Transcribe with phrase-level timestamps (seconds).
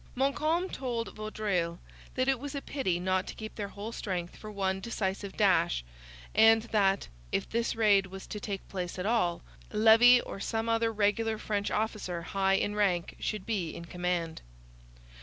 [0.15, 1.77] Montcalm told Vaudreuil
[2.15, 5.83] that it was a pity not to keep their whole strength for one decisive dash,
[6.33, 10.91] and that, if this raid was to take place at all, Levis or some other
[10.91, 14.41] regular French officer high in rank should be in command.